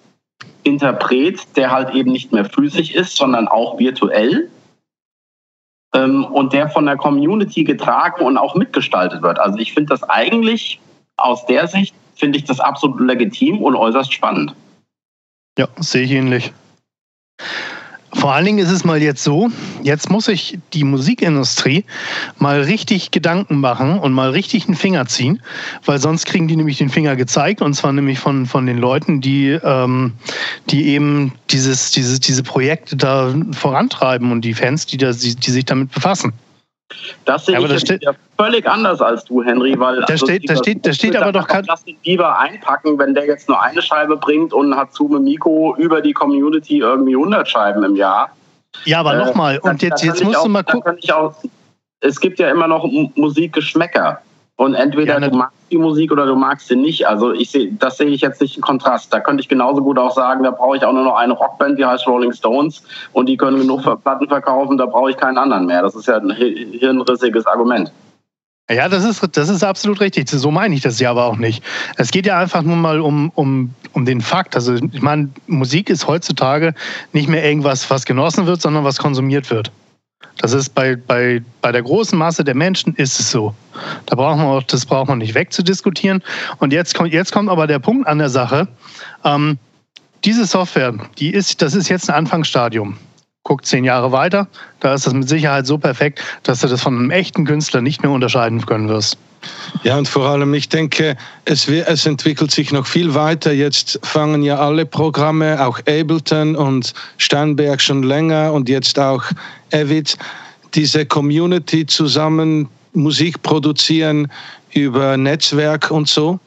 [1.56, 4.50] der halt eben nicht mehr physisch ist, sondern auch virtuell
[5.94, 9.40] ähm, und der von der Community getragen und auch mitgestaltet wird.
[9.40, 10.80] Also ich finde das eigentlich
[11.18, 14.54] aus der Sicht, finde ich das absolut legitim und äußerst spannend.
[15.58, 16.54] Ja, sehe ich ähnlich.
[18.18, 19.50] Vor allen Dingen ist es mal jetzt so,
[19.84, 21.86] jetzt muss sich die Musikindustrie
[22.40, 25.40] mal richtig Gedanken machen und mal richtig einen Finger ziehen,
[25.86, 29.22] weil sonst kriegen die nämlich den Finger gezeigt und zwar nämlich von, von den Leuten,
[29.22, 30.14] die, ähm,
[30.72, 35.52] die eben dieses, diese, diese Projekte da vorantreiben und die Fans, die, da, die, die
[35.52, 36.34] sich damit befassen.
[37.26, 40.50] Das sehe ja, ich das ja völlig anders als du, Henry, weil da also steht,
[40.50, 41.66] da steht, da steht aber doch kein.
[41.66, 46.02] Lass den Bieber einpacken, wenn der jetzt nur eine Scheibe bringt und Hatsume Miko über
[46.02, 48.32] die Community irgendwie 100 Scheiben im Jahr.
[48.86, 50.98] Ja, aber äh, nochmal, und jetzt, jetzt musst auch, du mal gucken.
[52.00, 54.22] es gibt ja immer noch Musikgeschmäcker.
[54.58, 57.08] Und entweder ja, du magst die Musik oder du magst sie nicht.
[57.08, 59.14] Also ich sehe, das sehe ich jetzt nicht im Kontrast.
[59.14, 61.78] Da könnte ich genauso gut auch sagen, da brauche ich auch nur noch eine Rockband,
[61.78, 62.82] die heißt Rolling Stones
[63.14, 65.84] und die können genug Platten verkaufen, da brauche ich keinen anderen mehr.
[65.84, 67.92] Das ist ja ein hirnrissiges Argument.
[68.70, 70.28] Ja, das ist, das ist absolut richtig.
[70.28, 71.64] So meine ich das ja aber auch nicht.
[71.96, 74.56] Es geht ja einfach nur mal um, um, um den Fakt.
[74.56, 76.74] Also ich meine, Musik ist heutzutage
[77.14, 79.72] nicht mehr irgendwas, was genossen wird, sondern was konsumiert wird.
[80.38, 83.54] Das ist bei, bei, bei der großen Masse der Menschen ist es so.
[84.06, 86.24] Da braucht man auch, das braucht man nicht wegzudiskutieren.
[86.60, 88.68] Und jetzt kommt, jetzt kommt aber der Punkt an der Sache.
[89.24, 89.58] Ähm,
[90.24, 92.98] diese Software, die ist, das ist jetzt ein Anfangsstadium.
[93.44, 94.48] Guckt zehn Jahre weiter,
[94.82, 98.02] da ist das mit Sicherheit so perfekt, dass du das von einem echten Künstler nicht
[98.02, 99.18] mehr unterscheiden können wirst.
[99.84, 103.54] Ja, und vor allem, ich denke, es, es, entwickelt sich noch viel weiter.
[103.54, 109.24] Jetzt fangen ja alle Programme, auch Ableton und Steinberg schon länger und jetzt auch
[109.72, 110.18] Avid,
[110.74, 114.32] diese Community zusammen Musik produzieren
[114.74, 116.40] über Netzwerk und so.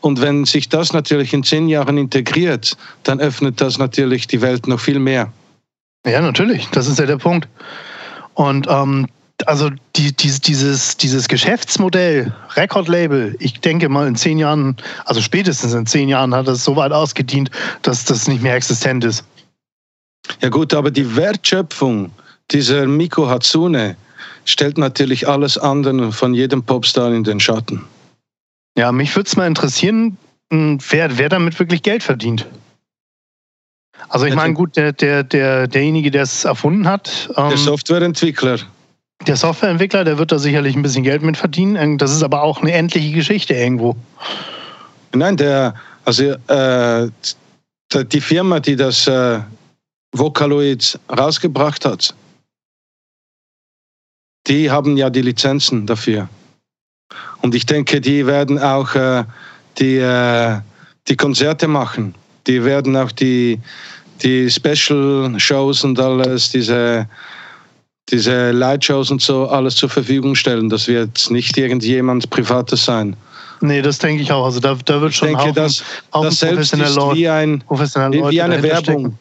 [0.00, 4.66] Und wenn sich das natürlich in zehn Jahren integriert, dann öffnet das natürlich die Welt
[4.66, 5.32] noch viel mehr.
[6.06, 6.68] Ja, natürlich.
[6.70, 7.48] Das ist ja der Punkt.
[8.34, 9.08] Und ähm,
[9.44, 15.74] also die, die, dieses, dieses Geschäftsmodell, Rekordlabel, ich denke mal in zehn Jahren, also spätestens
[15.74, 17.50] in zehn Jahren hat es so weit ausgedient,
[17.82, 19.24] dass das nicht mehr existent ist.
[20.40, 22.10] Ja gut, aber die Wertschöpfung
[22.50, 23.96] dieser Miko Hatsune
[24.44, 27.84] stellt natürlich alles andere von jedem Popstar in den Schatten.
[28.76, 30.16] Ja, mich würde es mal interessieren,
[30.52, 32.46] hm, wer, wer damit wirklich Geld verdient.
[34.08, 37.30] Also ich meine, gut, der, der, der, derjenige, der es erfunden hat.
[37.36, 38.58] Ähm, der Softwareentwickler.
[39.24, 41.98] Der Softwareentwickler, der wird da sicherlich ein bisschen Geld mit verdienen.
[41.98, 43.96] Das ist aber auch eine endliche Geschichte irgendwo.
[45.14, 45.74] Nein, der,
[46.04, 47.08] also äh,
[47.92, 49.40] die Firma, die das äh,
[50.12, 52.14] Vocaloid rausgebracht hat,
[54.46, 56.28] die haben ja die Lizenzen dafür.
[57.42, 59.24] Und ich denke, die werden auch äh,
[59.78, 60.60] die, äh,
[61.08, 62.14] die Konzerte machen.
[62.46, 63.60] Die werden auch die,
[64.22, 67.08] die Special-Shows und alles, diese,
[68.10, 70.68] diese Lightshows und so, alles zur Verfügung stellen.
[70.68, 73.16] Das wird nicht irgendjemand Privates sein.
[73.60, 74.44] Nee, das denke ich auch.
[74.44, 78.30] Also da, da wird schon ich denke, Haufen, das, das selbst ist wie, ein, wie,
[78.30, 79.00] wie eine Werbung.
[79.00, 79.18] Stecken.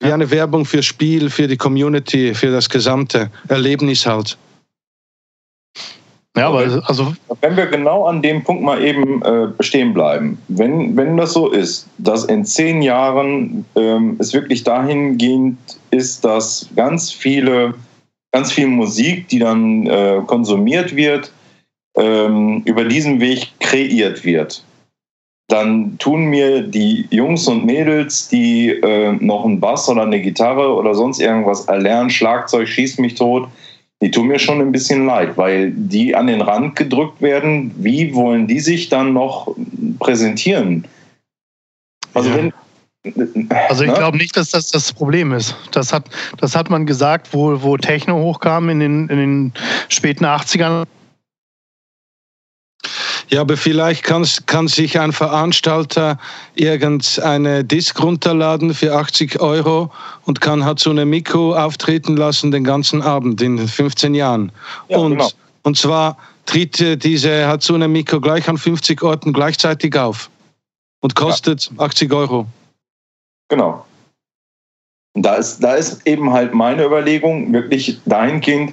[0.00, 0.14] Wie ja.
[0.14, 4.36] eine Werbung für Spiel, für die Community, für das gesamte Erlebnis halt.
[6.36, 10.96] Ja, aber also wenn wir genau an dem Punkt mal eben äh, stehen bleiben, wenn,
[10.96, 15.58] wenn das so ist, dass in zehn Jahren ähm, es wirklich dahingehend
[15.90, 17.74] ist, dass ganz viele,
[18.32, 21.32] ganz viel Musik, die dann äh, konsumiert wird,
[21.96, 24.64] ähm, über diesen Weg kreiert wird,
[25.48, 30.74] dann tun mir die Jungs und Mädels, die äh, noch einen Bass oder eine Gitarre
[30.74, 33.48] oder sonst irgendwas erlernen, Schlagzeug schießt mich tot,
[34.00, 37.72] die tun mir schon ein bisschen leid, weil die an den Rand gedrückt werden.
[37.76, 39.54] Wie wollen die sich dann noch
[40.00, 40.88] präsentieren?
[42.12, 42.36] Also, ja.
[42.36, 42.52] wenn,
[43.68, 43.96] also ich ne?
[43.96, 45.56] glaube nicht, dass das das Problem ist.
[45.72, 46.04] Das hat,
[46.38, 49.52] das hat man gesagt, wo, wo Techno hochkam in den, in den
[49.88, 50.84] späten 80ern.
[53.28, 56.18] Ja, aber vielleicht kann, kann sich ein Veranstalter
[56.54, 59.90] irgendeine Disk runterladen für 80 Euro
[60.24, 64.52] und kann Hatsune Miku auftreten lassen den ganzen Abend in 15 Jahren.
[64.88, 65.30] Ja, und, genau.
[65.62, 70.28] und zwar tritt diese Hatsune Miku gleich an 50 Orten gleichzeitig auf
[71.00, 71.84] und kostet ja.
[71.84, 72.46] 80 Euro.
[73.52, 73.84] Genau.
[75.12, 78.72] Da ist, da ist eben halt meine Überlegung, wirklich dahingehend,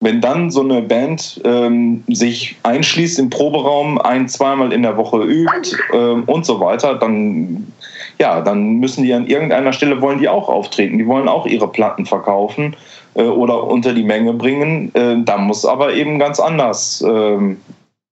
[0.00, 5.22] wenn dann so eine Band ähm, sich einschließt im Proberaum, ein, zweimal in der Woche
[5.22, 7.72] übt ähm, und so weiter, dann,
[8.18, 10.98] ja, dann müssen die an irgendeiner Stelle wollen die auch auftreten.
[10.98, 12.74] Die wollen auch ihre Platten verkaufen
[13.14, 14.92] äh, oder unter die Menge bringen.
[14.94, 17.56] Äh, da muss aber eben ganz anders, äh,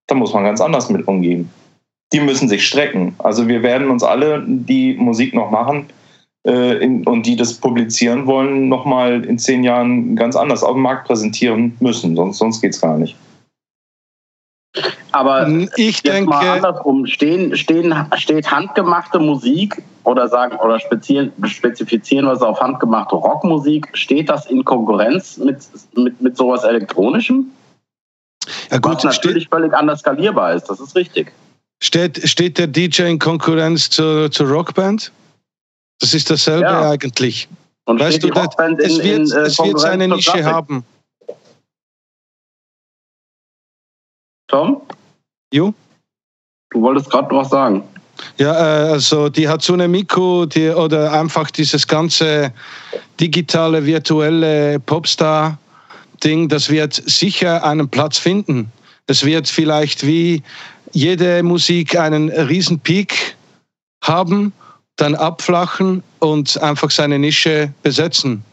[0.07, 1.51] da muss man ganz anders mit umgehen.
[2.13, 3.17] Die müssen sich strecken.
[3.19, 5.87] Also wir werden uns alle, die Musik noch machen,
[6.47, 11.07] in, und die das publizieren wollen, nochmal in zehn Jahren ganz anders auf dem Markt
[11.07, 12.15] präsentieren müssen.
[12.15, 13.17] Sonst, sonst geht es gar nicht.
[15.13, 22.43] Aber ich denke, mal andersrum, stehen, stehen, steht handgemachte Musik oder sagen oder spezifizieren, was
[22.43, 25.59] auf handgemachte Rockmusik, steht das in Konkurrenz mit,
[25.95, 27.47] mit, mit sowas Elektronischem?
[28.71, 31.33] Ja gut, was natürlich steht, völlig anders skalierbar ist, das ist richtig.
[31.83, 35.11] Steht, steht der DJ in Konkurrenz zur, zur Rockband?
[35.99, 36.91] Das ist dasselbe ja.
[36.91, 37.49] eigentlich.
[37.85, 40.85] Und weißt du, das, es, wird, in, äh, es wird seine Nische haben.
[44.49, 44.83] Tom?
[45.53, 45.73] Jo?
[46.71, 47.83] Du wolltest gerade was sagen.
[48.39, 52.53] Ja, äh, also die Hatsune Miku die, oder einfach dieses ganze
[53.21, 58.73] digitale, virtuelle Popstar-Ding, das wird sicher einen Platz finden.
[59.07, 60.43] Es wird vielleicht wie
[60.93, 63.37] jede Musik einen riesen Peak
[64.03, 64.53] haben,
[64.97, 68.45] dann abflachen und einfach seine Nische besetzen.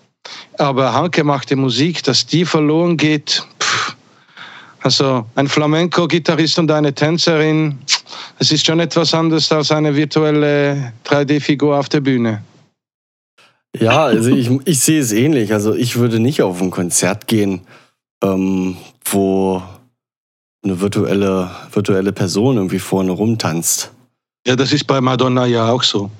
[0.57, 3.95] Aber handgemachte Musik, dass die verloren geht, pff,
[4.81, 7.79] also ein Flamenco-Gitarrist und eine Tänzerin,
[8.39, 12.43] es ist schon etwas anderes als eine virtuelle 3D-Figur auf der Bühne.
[13.77, 15.53] Ja, also ich, ich sehe es ähnlich.
[15.53, 17.61] Also ich würde nicht auf ein Konzert gehen,
[18.23, 19.63] ähm, wo
[20.63, 23.91] eine virtuelle, virtuelle Person irgendwie vorne rumtanzt.
[24.45, 26.11] Ja, das ist bei Madonna ja auch so.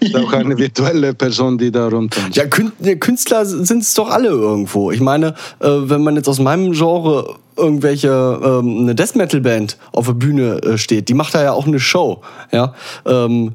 [0.00, 2.36] Ist auch eine virtuelle Person, die da rumtanzt.
[2.36, 4.90] Ja, Künstler sind es doch alle irgendwo.
[4.90, 9.76] Ich meine, äh, wenn man jetzt aus meinem Genre irgendwelche ähm, eine Death Metal Band
[9.92, 12.74] auf der Bühne äh, steht, die macht da ja auch eine Show, ja.
[13.04, 13.54] Ähm,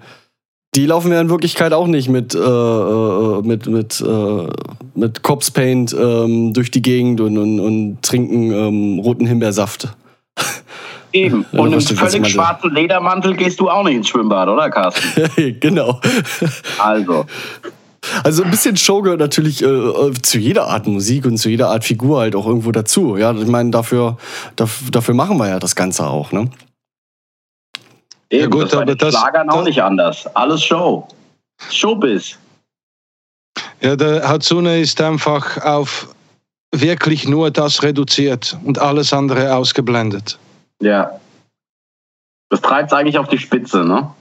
[0.76, 4.48] die laufen ja in Wirklichkeit auch nicht mit, äh, äh mit, mit, äh,
[4.96, 9.96] mit Cops Paint ähm, durch die Gegend und, und, und trinken ähm, roten Himbeersaft.
[11.14, 11.46] Eben.
[11.52, 15.60] Und im völlig schwarzen Ledermantel gehst du auch nicht ins Schwimmbad, oder Carsten?
[15.60, 16.02] genau.
[16.80, 17.26] Also.
[18.24, 21.86] Also ein bisschen Show gehört natürlich äh, zu jeder Art Musik und zu jeder Art
[21.86, 23.16] Figur halt auch irgendwo dazu.
[23.16, 24.18] Ja, ich meine, dafür,
[24.56, 26.50] dafür machen wir ja das Ganze auch, ne?
[28.30, 30.28] Eben, ja gut, das aber das Schlagern auch nicht anders.
[30.36, 31.08] Alles Show.
[31.70, 32.38] Showbiz.
[33.80, 36.08] Ja, der Hatsune ist einfach auf
[36.74, 40.40] wirklich nur das reduziert und alles andere ausgeblendet.
[40.84, 41.20] Ja.
[42.50, 44.14] Das treibt es eigentlich auf die Spitze, ne?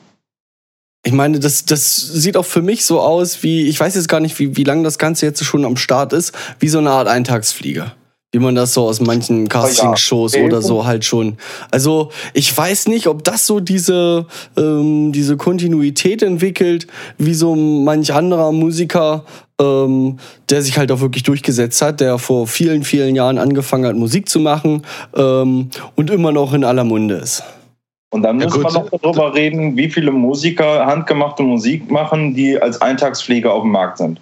[1.04, 4.20] Ich meine, das, das sieht auch für mich so aus, wie, ich weiß jetzt gar
[4.20, 7.08] nicht, wie, wie lange das Ganze jetzt schon am Start ist, wie so eine Art
[7.08, 7.96] Eintagsflieger.
[8.32, 11.36] Wie man das so aus manchen Casting-Shows oder so halt schon.
[11.70, 16.86] Also ich weiß nicht, ob das so diese, ähm, diese Kontinuität entwickelt,
[17.18, 19.24] wie so manch anderer Musiker,
[19.60, 20.18] ähm,
[20.48, 24.28] der sich halt auch wirklich durchgesetzt hat, der vor vielen, vielen Jahren angefangen hat, Musik
[24.30, 24.82] zu machen
[25.14, 27.42] ähm, und immer noch in aller Munde ist.
[28.12, 32.60] Und dann ja, muss man noch darüber reden, wie viele Musiker handgemachte Musik machen, die
[32.60, 34.20] als Eintagspflege auf dem Markt sind.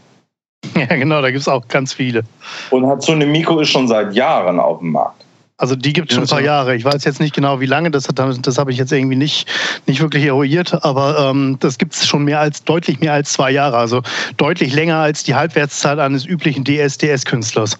[0.75, 2.23] Ja, genau, da gibt es auch ganz viele.
[2.71, 5.25] Und Hatsune Miku ist schon seit Jahren auf dem Markt.
[5.61, 6.75] Also die gibt es schon ein paar Jahre.
[6.75, 9.47] Ich weiß jetzt nicht genau, wie lange, das, das habe ich jetzt irgendwie nicht,
[9.87, 13.51] nicht wirklich eruiert, aber ähm, das gibt es schon mehr als, deutlich mehr als zwei
[13.51, 13.77] Jahre.
[13.77, 14.01] Also
[14.39, 17.79] deutlich länger als die Halbwertszeit eines üblichen DS-DS-Künstlers.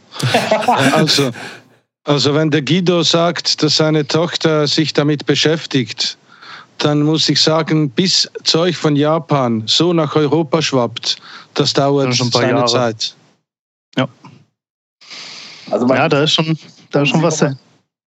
[0.93, 1.31] also,
[2.05, 6.19] also wenn der Guido sagt, dass seine Tochter sich damit beschäftigt,
[6.81, 11.17] dann muss ich sagen, bis Zeug von Japan so nach Europa schwappt,
[11.55, 12.67] das dauert schon seine Jahre.
[12.67, 13.15] Zeit.
[13.97, 14.09] Ja.
[15.71, 16.59] Also ja, da ist schon,
[16.91, 17.45] da ist schon was.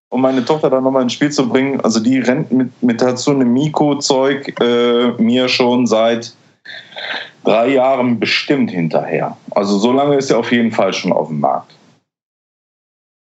[0.10, 3.46] Um meine Tochter da nochmal ins Spiel zu bringen, also die rennt mit, mit Hatsune
[3.46, 6.34] Miko-Zeug äh, mir schon seit
[7.44, 9.36] drei Jahren bestimmt hinterher.
[9.52, 11.74] Also so lange ist er auf jeden Fall schon auf dem Markt.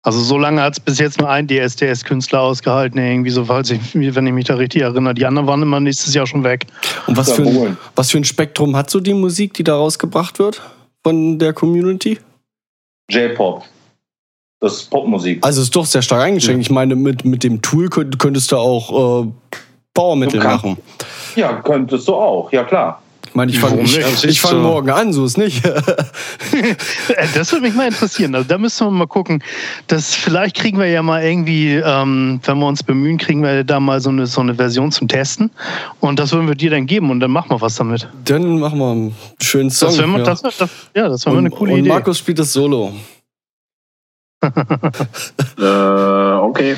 [0.05, 3.81] Also so lange hat es bis jetzt nur ein DSDS-Künstler ausgehalten, irgendwie so, falls ich,
[3.95, 5.15] wenn ich mich da richtig erinnere.
[5.15, 6.67] Die anderen waren immer nächstes Jahr schon weg.
[7.07, 10.39] Und was, für ein, was für ein Spektrum hat so die Musik, die da rausgebracht
[10.39, 10.61] wird
[11.03, 12.19] von der Community?
[13.11, 13.65] J-Pop.
[14.61, 15.45] Das ist Popmusik.
[15.45, 16.65] Also ist doch sehr stark eingeschränkt.
[16.65, 16.67] Ja.
[16.69, 19.29] Ich meine, mit, mit dem Tool könntest du auch äh,
[19.95, 20.77] Powermittel machen.
[21.35, 23.03] Ja, könntest du auch, ja klar.
[23.35, 24.59] Ich meine, ich fange ich, ich fang so.
[24.61, 25.61] morgen an, so ist nicht.
[27.35, 28.33] das würde mich mal interessieren.
[28.33, 29.43] Also da müssen wir mal gucken.
[29.89, 33.81] Das, vielleicht kriegen wir ja mal irgendwie, ähm, wenn wir uns bemühen, kriegen wir da
[33.81, 35.51] mal so eine, so eine Version zum Testen.
[35.99, 38.09] Und das würden wir dir dann geben und dann machen wir was damit.
[38.25, 39.89] Dann machen wir einen schönen Song.
[39.89, 40.25] Das wir, ja.
[40.25, 41.91] Das, das, ja, das wäre eine coole und Idee.
[41.91, 42.93] Und Markus spielt das Solo.
[45.59, 46.77] äh, okay.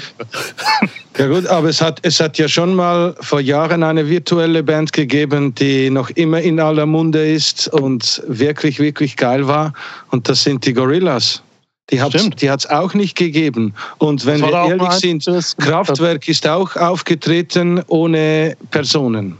[1.18, 4.92] Ja gut, aber es hat, es hat ja schon mal vor Jahren eine virtuelle Band
[4.92, 9.72] gegeben, die noch immer in aller Munde ist und wirklich, wirklich geil war.
[10.11, 11.42] Und das sind die Gorillas.
[11.90, 13.72] Die hat es auch nicht gegeben.
[13.98, 15.24] Und wenn wir ehrlich sind,
[15.59, 19.38] Kraftwerk ist auch aufgetreten ohne Personen.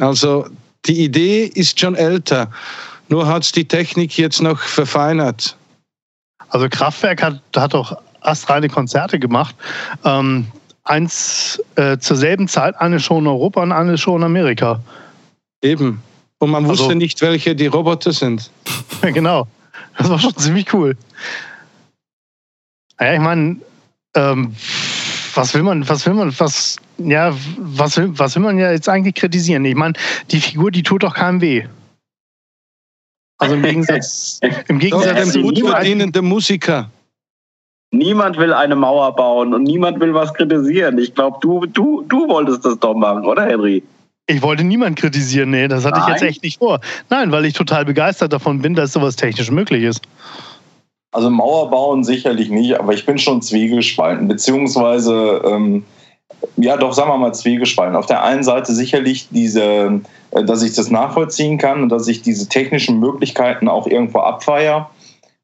[0.00, 0.46] Also
[0.86, 2.50] die Idee ist schon älter.
[3.08, 5.56] Nur hat es die Technik jetzt noch verfeinert.
[6.54, 9.56] Also Kraftwerk hat, hat auch astreine Konzerte gemacht.
[10.04, 10.46] Ähm,
[10.84, 14.80] eins äh, zur selben Zeit, eine Show in Europa und eine Show in Amerika.
[15.62, 16.00] Eben.
[16.38, 18.50] Und man wusste also, nicht, welche die Roboter sind.
[19.02, 19.48] Genau.
[19.98, 20.96] Das war schon ziemlich cool.
[23.00, 23.56] Ja, ich meine,
[24.14, 24.54] ähm,
[25.34, 28.88] was will man, was will man, was, ja, was will, was will man ja jetzt
[28.88, 29.64] eigentlich kritisieren?
[29.64, 29.94] Ich meine,
[30.30, 31.66] die Figur, die tut doch keinem weh.
[33.38, 36.90] Also im Gegensatz, im Gegensatz zu gut verdienenden Musiker.
[37.90, 40.98] Niemand will eine Mauer bauen und niemand will was kritisieren.
[40.98, 43.84] Ich glaube, du, du, du wolltest das doch machen, oder Henry?
[44.26, 46.08] Ich wollte niemand kritisieren, nee, das hatte Nein.
[46.08, 46.80] ich jetzt echt nicht vor.
[47.10, 50.00] Nein, weil ich total begeistert davon bin, dass sowas technisch möglich ist.
[51.12, 55.84] Also Mauer bauen sicherlich nicht, aber ich bin schon zwiegespalten, beziehungsweise, ähm,
[56.56, 57.96] ja doch, sagen wir mal zwiegespalten.
[57.96, 62.22] Auf der einen Seite sicherlich diese, äh, dass ich das nachvollziehen kann und dass ich
[62.22, 64.88] diese technischen Möglichkeiten auch irgendwo abfeiere.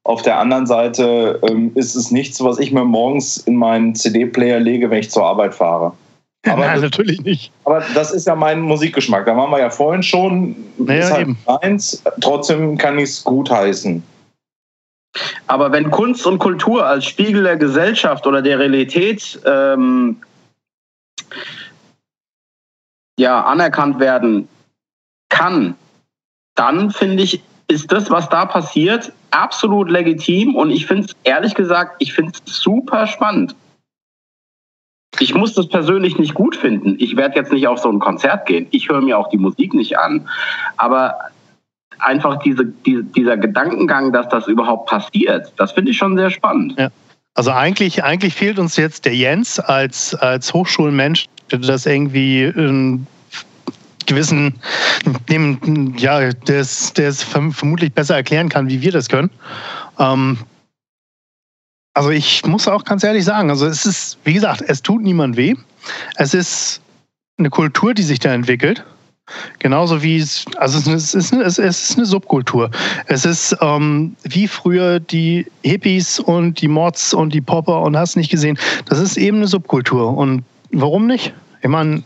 [0.03, 4.59] Auf der anderen Seite ähm, ist es nichts, was ich mir morgens in meinen CD-Player
[4.59, 5.93] lege, wenn ich zur Arbeit fahre.
[6.47, 7.53] Aber Nein, das, natürlich nicht.
[7.65, 9.27] Aber das ist ja mein Musikgeschmack.
[9.27, 10.57] Da waren wir ja vorhin schon.
[10.79, 11.39] Naja, ist halt eben.
[11.61, 14.03] Eins, trotzdem kann ich es gut heißen.
[15.49, 20.17] Aber wenn Kunst und Kultur als Spiegel der Gesellschaft oder der Realität ähm,
[23.19, 24.49] ja, anerkannt werden
[25.29, 25.75] kann,
[26.55, 31.55] dann finde ich, ist das, was da passiert, absolut legitim und ich finde es ehrlich
[31.55, 33.55] gesagt, ich finde es super spannend.
[35.19, 36.97] Ich muss das persönlich nicht gut finden.
[36.99, 38.67] Ich werde jetzt nicht auf so ein Konzert gehen.
[38.71, 40.29] Ich höre mir auch die Musik nicht an.
[40.77, 41.19] Aber
[41.99, 46.79] einfach diese, die, dieser Gedankengang, dass das überhaupt passiert, das finde ich schon sehr spannend.
[46.79, 46.89] Ja.
[47.41, 53.07] Also eigentlich, eigentlich fehlt uns jetzt der Jens als, als Hochschulmensch, der das irgendwie in
[54.05, 54.61] gewissen,
[55.31, 59.31] dem, ja, der es, der vermutlich besser erklären kann, wie wir das können.
[59.99, 60.37] Ähm,
[61.95, 65.39] also ich muss auch ganz ehrlich sagen, also es ist, wie gesagt, es tut niemand
[65.39, 65.55] weh.
[66.17, 66.83] Es ist
[67.39, 68.85] eine Kultur, die sich da entwickelt.
[69.59, 72.71] Genauso wie es, also es ist eine, es ist eine Subkultur.
[73.07, 78.17] Es ist ähm, wie früher die Hippies und die Mods und die Popper und hast
[78.17, 78.59] nicht gesehen.
[78.89, 80.17] Das ist eben eine Subkultur.
[80.17, 81.33] Und warum nicht?
[81.63, 82.03] Ich meine.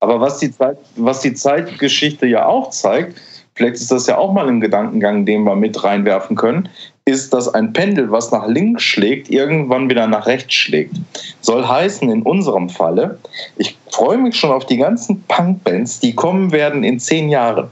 [0.00, 3.20] Aber was die, Zeit, was die Zeitgeschichte ja auch zeigt,
[3.54, 6.68] vielleicht ist das ja auch mal ein Gedankengang, den wir mit reinwerfen können,
[7.08, 10.94] ist, dass ein Pendel, was nach links schlägt, irgendwann wieder nach rechts schlägt.
[11.40, 13.18] Soll heißen, in unserem Falle,
[13.56, 17.68] ich freue mich schon auf die ganzen Punkbands, die kommen werden in zehn Jahren.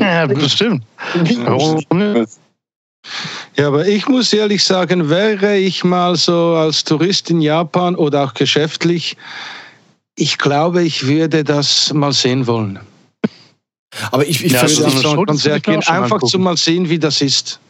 [0.00, 0.82] Ja, bestimmt.
[3.56, 8.24] Ja, aber ich muss ehrlich sagen, wäre ich mal so als Tourist in Japan oder
[8.24, 9.16] auch geschäftlich,
[10.16, 12.80] ich glaube, ich würde das mal sehen wollen.
[14.10, 16.98] Aber ich, ich ja, verstehe also so ein Konzert gehen, einfach zu mal sehen, wie
[16.98, 17.60] das ist.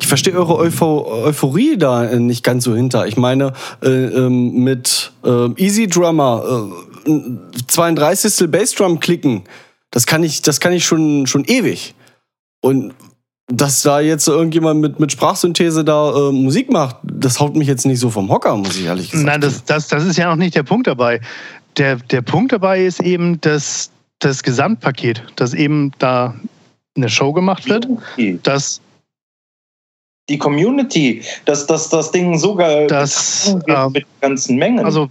[0.00, 3.06] Ich verstehe eure Eupho Euphorie da nicht ganz so hinter.
[3.06, 3.52] Ich meine,
[3.82, 6.70] äh, ähm, mit äh, Easy Drummer,
[7.06, 7.10] äh,
[7.66, 8.50] 32.
[8.50, 9.44] Bassdrum klicken,
[9.90, 11.94] das kann ich, das kann ich schon, schon ewig.
[12.62, 12.94] Und
[13.48, 17.84] dass da jetzt irgendjemand mit, mit Sprachsynthese da äh, Musik macht, das haut mich jetzt
[17.84, 19.24] nicht so vom Hocker, muss ich ehrlich sagen.
[19.24, 21.20] Nein, das, das, das ist ja auch nicht der Punkt dabei.
[21.76, 26.34] Der, der Punkt dabei ist eben das, das Gesamtpaket, dass eben da
[26.96, 27.88] eine Show gemacht wird,
[28.42, 28.80] dass
[30.28, 34.84] die Community, dass, dass das Ding sogar das, äh, mit ganzen Mengen.
[34.84, 35.08] Also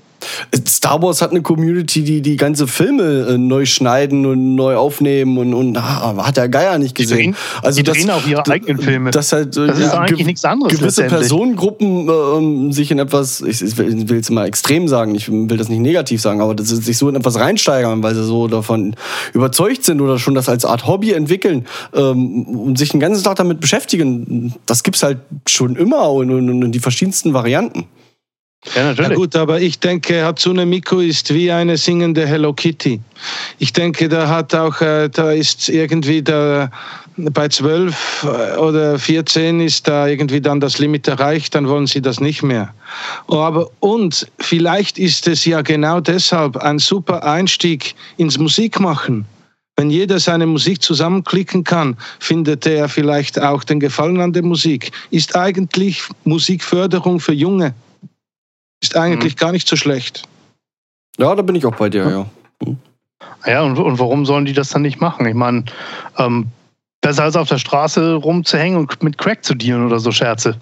[0.67, 5.37] Star Wars hat eine Community, die die ganze Filme äh, neu schneiden und neu aufnehmen
[5.37, 7.33] und, und ah, hat der Geier nicht gesehen.
[7.33, 9.11] Die also die das, drehen auch ihre eigenen Filme.
[9.11, 10.77] Das, halt, das ist ja, eigentlich nichts anderes.
[10.77, 15.57] Gewisse Personengruppen äh, sich in etwas, ich, ich will es mal extrem sagen, ich will
[15.57, 18.47] das nicht negativ sagen, aber dass sie sich so in etwas reinsteigern, weil sie so
[18.47, 18.95] davon
[19.33, 23.37] überzeugt sind oder schon das als Art Hobby entwickeln ähm, und sich den ganzen Tag
[23.37, 27.85] damit beschäftigen, das gibt es halt schon immer und, und, und die verschiedensten Varianten.
[28.75, 29.09] Ja, natürlich.
[29.09, 33.01] Ja gut, aber ich denke, Hatsune Miku ist wie eine singende Hello Kitty.
[33.57, 36.69] Ich denke, da hat auch, äh, da ist irgendwie der,
[37.17, 42.01] bei 12 äh, oder 14 ist da irgendwie dann das Limit erreicht, dann wollen sie
[42.01, 42.71] das nicht mehr.
[43.27, 49.25] Aber, und vielleicht ist es ja genau deshalb ein super Einstieg ins Musikmachen.
[49.75, 54.91] Wenn jeder seine Musik zusammenklicken kann, findet er vielleicht auch den Gefallen an der Musik.
[55.09, 57.73] Ist eigentlich Musikförderung für Junge
[58.81, 59.39] ist eigentlich mhm.
[59.39, 60.23] gar nicht so schlecht.
[61.17, 62.25] Ja, da bin ich auch bei dir, ja.
[62.65, 62.77] Mhm.
[63.45, 65.25] Ja, und, und warum sollen die das dann nicht machen?
[65.25, 65.65] Ich meine,
[66.17, 66.47] ähm,
[67.01, 70.57] besser als auf der Straße rumzuhängen und mit Crack zu dealen oder so Scherze.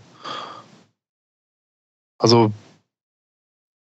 [2.17, 2.51] Also,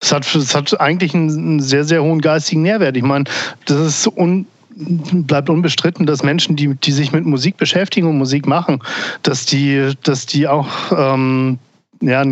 [0.02, 2.98] es hat, es hat eigentlich einen sehr, sehr hohen geistigen Nährwert.
[2.98, 3.26] Ich meine,
[3.66, 8.46] das ist un, bleibt unbestritten, dass Menschen, die, die sich mit Musik beschäftigen und Musik
[8.46, 8.84] machen,
[9.24, 11.60] dass die, dass die auch ähm,
[12.02, 12.24] ja,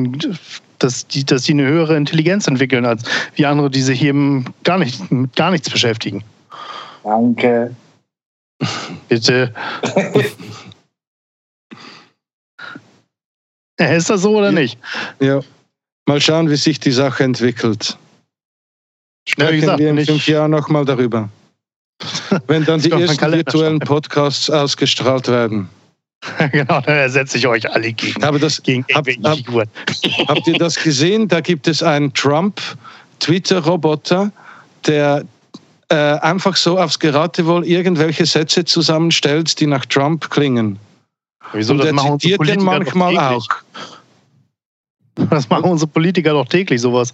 [0.84, 3.04] dass die, dass die eine höhere Intelligenz entwickeln als
[3.36, 6.24] wie andere, die sich eben gar nicht mit gar nichts beschäftigen.
[7.04, 7.76] Danke.
[9.10, 9.54] Bitte.
[13.78, 14.78] Ist das so oder nicht?
[15.20, 15.42] Ja.
[16.06, 17.98] Mal schauen, wie sich die Sache entwickelt.
[19.28, 21.30] Sprechen ja, gesagt, wir in fünf Jahren nochmal darüber.
[22.48, 25.70] Wenn dann die ersten virtuellen Podcasts ausgestrahlt werden.
[26.52, 29.38] genau, dann ersetze ich euch alle gegen, Aber das, gegen hab, hab,
[30.28, 31.28] Habt ihr das gesehen?
[31.28, 34.32] Da gibt es einen Trump-Twitter-Roboter,
[34.86, 35.24] der
[35.90, 40.80] äh, einfach so aufs Geratewohl irgendwelche Sätze zusammenstellt, die nach Trump klingen.
[41.52, 43.46] Wieso, Und er zitiert den manchmal auch.
[45.30, 47.14] Das machen unsere Politiker doch täglich, sowas.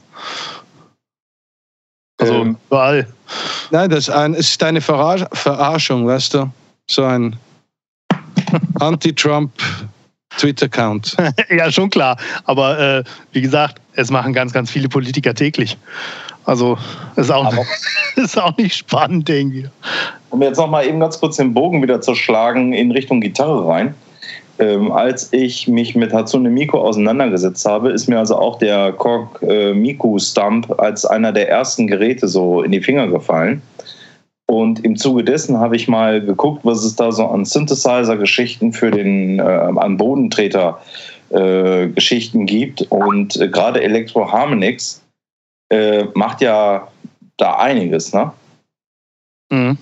[2.19, 3.07] Also ähm, überall.
[3.71, 6.49] Nein, das ist, ein, ist eine Verarschung, weißt du?
[6.89, 7.35] So ein
[8.79, 9.51] Anti-Trump
[10.37, 11.17] Twitter-Account.
[11.49, 12.17] ja, schon klar.
[12.45, 15.77] Aber äh, wie gesagt, es machen ganz, ganz viele Politiker täglich.
[16.45, 16.77] Also
[17.15, 17.53] ist auch,
[18.15, 19.67] ist auch nicht spannend irgendwie.
[20.29, 23.67] Um jetzt noch mal eben ganz kurz den Bogen wieder zu schlagen in Richtung Gitarre
[23.67, 23.95] rein.
[24.59, 29.41] Ähm, als ich mich mit Hatsune Miku auseinandergesetzt habe, ist mir also auch der Korg
[29.41, 33.61] äh, Miku Stump als einer der ersten Geräte so in die Finger gefallen.
[34.49, 38.89] Und im Zuge dessen habe ich mal geguckt, was es da so an Synthesizer-Geschichten für
[38.89, 42.81] den äh, an Bodentreter-Geschichten äh, gibt.
[42.89, 45.03] Und äh, gerade Electro Harmonix
[45.69, 46.87] äh, macht ja
[47.37, 48.31] da einiges, ne?
[49.51, 49.77] Mhm.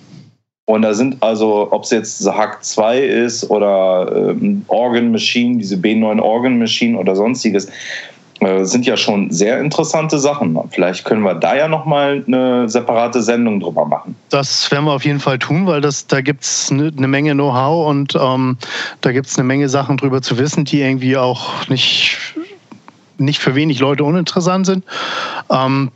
[0.66, 5.76] Und da sind also, ob es jetzt Hack 2 ist oder ähm, Organ Machine, diese
[5.76, 7.70] B9 Organ Machine oder sonstiges,
[8.62, 10.58] sind ja schon sehr interessante Sachen.
[10.70, 14.14] Vielleicht können wir da ja nochmal eine separate Sendung drüber machen.
[14.30, 17.32] Das werden wir auf jeden Fall tun, weil das, da gibt es eine, eine Menge
[17.32, 18.56] Know-how und ähm,
[19.00, 22.18] da gibt es eine Menge Sachen drüber zu wissen, die irgendwie auch nicht,
[23.18, 24.84] nicht für wenig Leute uninteressant sind.
[25.50, 25.90] Ähm,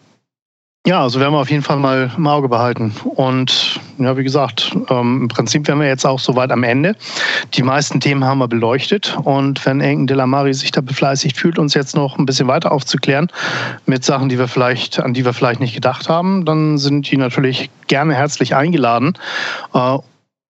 [0.85, 2.93] ja, also werden wir auf jeden Fall mal im Auge behalten.
[3.05, 6.97] Und ja, wie gesagt, ähm, im Prinzip wären wir jetzt auch soweit am Ende.
[7.55, 9.17] Die meisten Themen haben wir beleuchtet.
[9.23, 13.29] Und wenn Enken Delamari sich da befleißigt fühlt, uns jetzt noch ein bisschen weiter aufzuklären
[13.87, 17.17] mit Sachen, die wir vielleicht, an die wir vielleicht nicht gedacht haben, dann sind die
[17.17, 19.15] natürlich gerne herzlich eingeladen.
[19.75, 19.99] Äh,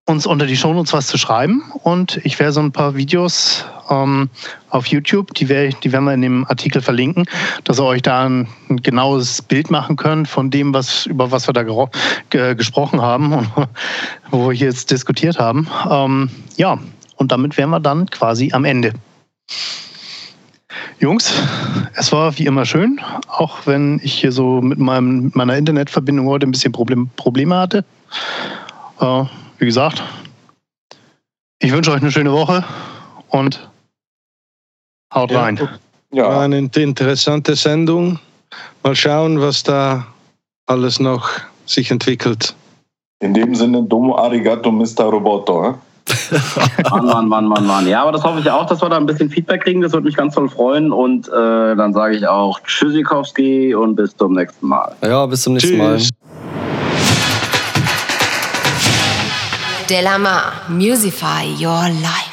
[0.05, 4.29] uns unter die Shownotes was zu schreiben und ich werde so ein paar Videos ähm,
[4.69, 7.25] auf YouTube, die, wär, die werden wir in dem Artikel verlinken,
[7.63, 11.47] dass ihr euch da ein, ein genaues Bild machen könnt von dem, was, über was
[11.47, 13.49] wir da ge gesprochen haben und
[14.31, 15.69] wo wir jetzt diskutiert haben.
[15.89, 16.77] Ähm, ja,
[17.15, 18.91] und damit wären wir dann quasi am Ende.
[20.99, 21.33] Jungs,
[21.95, 26.45] es war wie immer schön, auch wenn ich hier so mit, meinem, meiner Internetverbindung heute
[26.45, 27.85] ein bisschen Problem, Probleme hatte.
[28.99, 29.23] Äh,
[29.57, 30.03] wie gesagt,
[31.59, 32.63] ich wünsche euch eine schöne Woche
[33.29, 33.69] und
[35.13, 35.69] haut ja, rein.
[36.11, 38.19] Ja, war eine interessante Sendung.
[38.83, 40.05] Mal schauen, was da
[40.67, 41.29] alles noch
[41.65, 42.55] sich entwickelt.
[43.19, 45.05] In dem Sinne, domo arigato, Mr.
[45.05, 45.69] Roboto.
[45.69, 45.73] Eh?
[46.91, 47.87] Mann, Mann, Mann, Mann, Mann.
[47.87, 49.79] Ja, aber das hoffe ich auch, dass wir da ein bisschen Feedback kriegen.
[49.81, 50.91] Das würde mich ganz toll freuen.
[50.91, 54.93] Und äh, dann sage ich auch Tschüssikowski und bis zum nächsten Mal.
[55.01, 56.09] Ja, bis zum nächsten Tschüss.
[56.21, 56.22] Mal.
[59.93, 62.32] Delamar, Musify Your Life.